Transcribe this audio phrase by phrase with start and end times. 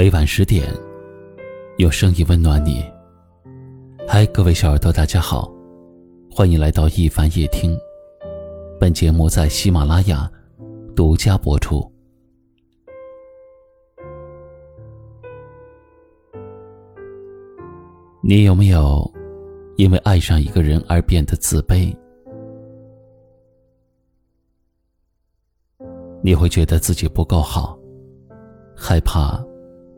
[0.00, 0.66] 每晚十点，
[1.76, 2.82] 用声音温暖你。
[4.08, 5.52] 嗨，各位小耳朵，大家好，
[6.30, 7.78] 欢迎来到一凡夜听。
[8.80, 10.26] 本节目在喜马拉雅
[10.96, 11.86] 独家播出。
[18.22, 19.06] 你有没有
[19.76, 21.94] 因为爱上一个人而变得自卑？
[26.22, 27.78] 你会觉得自己不够好，
[28.74, 29.38] 害怕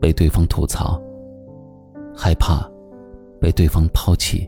[0.03, 1.01] 被对方吐槽，
[2.13, 2.69] 害怕
[3.39, 4.45] 被对方抛弃，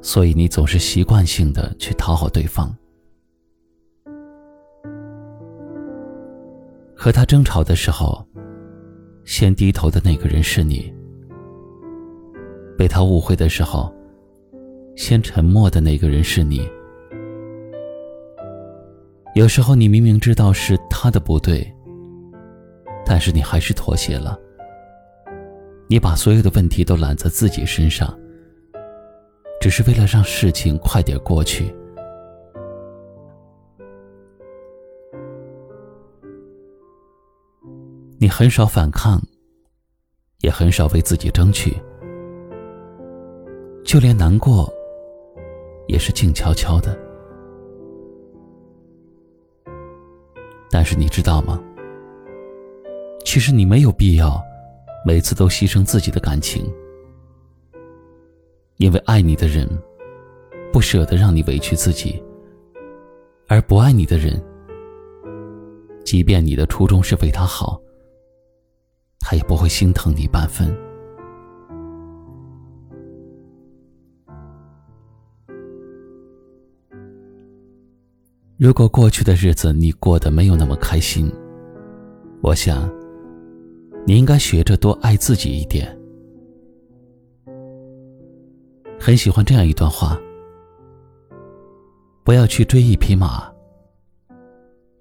[0.00, 2.72] 所以你总是习惯性的去讨好对方。
[6.94, 8.24] 和他争吵的时候，
[9.24, 10.94] 先低头的那个人是你；
[12.78, 13.92] 被他误会的时候，
[14.94, 16.60] 先沉默的那个人是你。
[19.34, 21.75] 有时候你明明知道是他的不对，
[23.06, 24.36] 但是你还是妥协了。
[25.88, 28.12] 你把所有的问题都揽在自己身上，
[29.60, 31.72] 只是为了让事情快点过去。
[38.18, 39.22] 你很少反抗，
[40.40, 41.76] 也很少为自己争取，
[43.84, 44.68] 就连难过，
[45.86, 46.98] 也是静悄悄的。
[50.68, 51.62] 但是你知道吗？
[53.26, 54.40] 其实你没有必要
[55.04, 56.64] 每次都牺牲自己的感情，
[58.76, 59.68] 因为爱你的人
[60.72, 62.22] 不舍得让你委屈自己，
[63.48, 64.40] 而不爱你的人，
[66.04, 67.80] 即便你的初衷是为他好，
[69.18, 70.72] 他也不会心疼你半分。
[78.56, 81.30] 如果过去的日子你过得没有那么开心，
[82.40, 82.88] 我想，
[84.06, 85.94] 你应该学着多爱自己一点。
[89.00, 90.16] 很喜欢这样一段话：
[92.24, 93.52] 不要去追一匹马，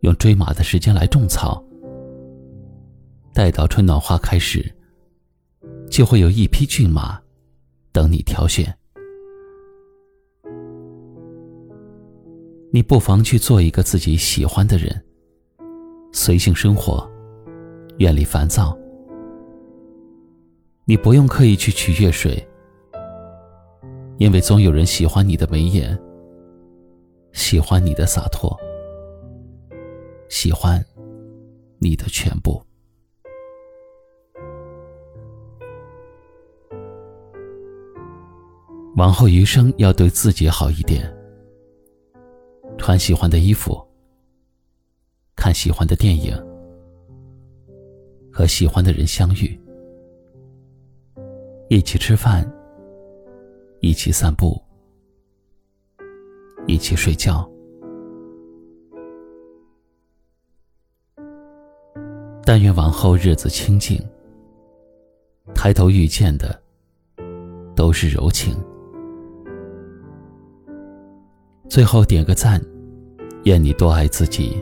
[0.02, 1.64] 用追马的时间来种草，
[3.32, 4.74] 待到春暖花开时，
[5.90, 7.22] 就会有一匹骏马
[7.92, 8.76] 等你挑选。
[12.72, 15.06] 你不妨去做一个自己喜欢的人，
[16.12, 17.08] 随性生活，
[18.00, 18.76] 远离烦躁。
[20.88, 22.48] 你不用刻意去取悦谁，
[24.18, 26.00] 因为总有人喜欢你的眉眼，
[27.34, 28.56] 喜欢你的洒脱，
[30.30, 30.84] 喜欢
[31.80, 32.62] 你的全部。
[38.96, 41.12] 往后余生要对自己好一点。
[42.78, 43.84] 穿喜欢的衣服，
[45.36, 46.32] 看喜欢的电影，
[48.32, 49.60] 和喜欢的人相遇，
[51.68, 52.50] 一起吃饭，
[53.80, 54.62] 一起散步，
[56.68, 57.50] 一起睡觉。
[62.44, 64.00] 但愿往后日子清静，
[65.56, 66.62] 抬头遇见的
[67.76, 68.56] 都是柔情。
[71.68, 72.62] 最后点个赞。
[73.46, 74.60] 愿你多爱自己，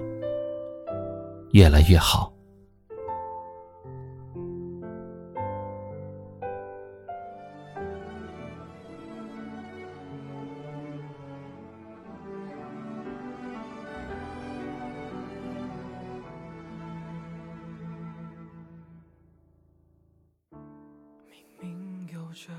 [1.51, 2.32] 越来越好。
[22.33, 22.51] 着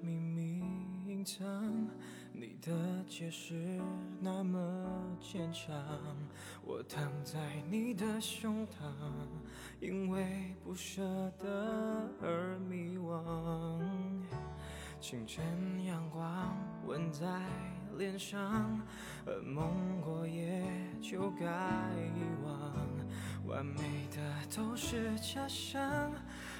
[0.00, 0.62] 秘密
[1.06, 1.44] 隐藏。
[2.32, 3.80] 你的解释
[4.20, 5.74] 那么坚强，
[6.62, 7.38] 我躺在
[7.70, 8.72] 你的胸膛，
[9.80, 11.02] 因为不舍
[11.38, 14.22] 得而迷惘。
[15.00, 16.54] 清晨阳光
[16.86, 17.26] 吻在
[17.96, 18.80] 脸上，
[19.26, 20.62] 噩梦过夜
[21.00, 22.86] 就该遗忘，
[23.46, 24.18] 完美的
[24.54, 26.12] 都是假象，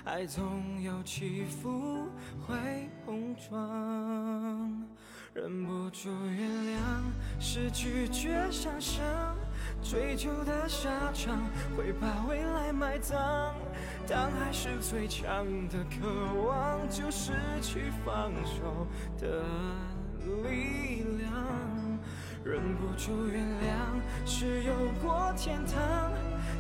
[0.06, 2.06] 爱总有起伏
[2.47, 4.87] 会碰撞。
[5.35, 6.79] 忍不住原谅，
[7.41, 9.05] 是拒绝想象，
[9.82, 11.37] 追求的下场
[11.76, 13.53] 会把未来埋葬。
[14.06, 16.06] 当爱是最强的渴
[16.41, 18.87] 望，就失去放手
[19.19, 19.43] 的
[20.49, 21.32] 力量。
[22.44, 26.12] 忍不住原谅，是有过天堂，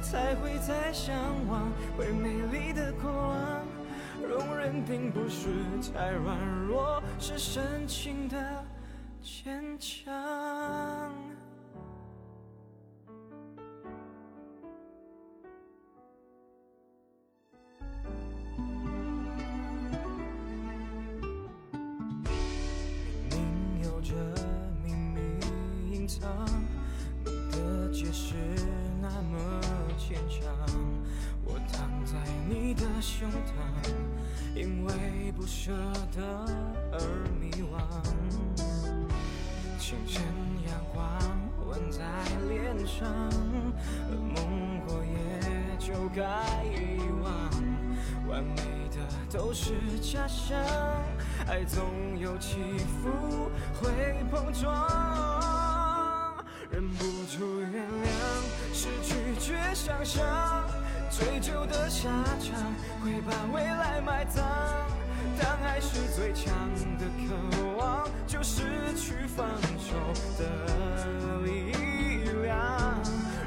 [0.02, 1.14] 才会再向
[1.48, 3.66] 往会美丽的过往。
[4.26, 5.48] 容忍并不是
[5.94, 8.64] 太软弱，是深情的
[9.22, 10.12] 坚强。
[33.18, 33.34] 胸膛，
[34.54, 35.72] 因为不舍
[36.14, 36.20] 得
[36.92, 37.00] 而
[37.40, 37.80] 迷惘。
[39.78, 40.22] 清晨
[40.66, 41.02] 阳光
[41.66, 42.02] 吻在
[42.46, 43.08] 脸上，
[44.10, 47.50] 梦过也就该遗忘。
[48.28, 48.60] 完美
[48.90, 48.98] 的
[49.32, 49.72] 都是
[50.02, 50.60] 假象，
[51.48, 52.58] 爱总有起
[53.00, 53.48] 伏，
[53.80, 53.88] 会
[54.30, 56.36] 碰撞。
[56.70, 57.04] 忍不
[57.34, 60.68] 住原谅，是拒绝想象，
[61.18, 64.44] 追究的下场会把未来埋葬。
[65.40, 66.52] 当爱是最强
[66.98, 67.34] 的渴
[67.78, 68.62] 望，就失
[68.94, 69.48] 去放
[69.78, 69.96] 手
[70.38, 71.72] 的力
[72.42, 73.00] 量。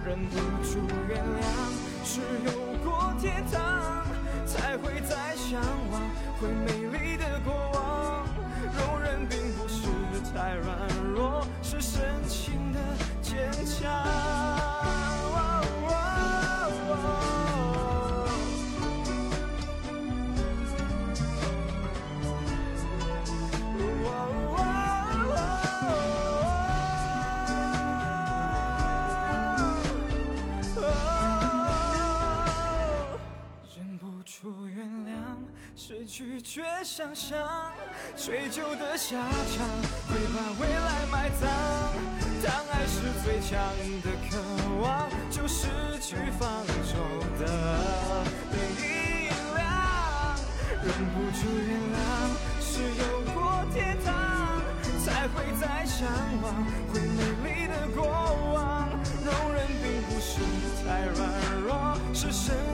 [0.03, 2.51] 忍不住原谅，是有
[2.83, 4.03] 过天堂，
[4.47, 5.61] 才会再向
[5.91, 6.01] 往
[6.41, 8.25] 会美丽的过往。
[8.75, 9.85] 容忍并不是
[10.33, 10.75] 太软
[11.13, 12.79] 弱，是深情的
[13.21, 14.08] 坚强。
[35.99, 37.45] 会拒绝想象，
[38.15, 39.67] 追究的下场
[40.07, 41.49] 会把未来埋葬。
[42.41, 43.59] 当爱是最强
[44.01, 44.37] 的渴
[44.81, 45.67] 望，就失
[45.99, 46.95] 去放手
[47.37, 48.23] 的
[48.53, 50.37] 力量。
[50.85, 51.99] 忍不住原谅，
[52.61, 54.61] 是有过天堂，
[55.03, 56.07] 才会再向
[56.41, 58.07] 往会美丽的过
[58.53, 58.87] 往。
[59.25, 60.39] 容忍并不是
[60.81, 61.29] 太软
[61.61, 62.68] 弱，是深。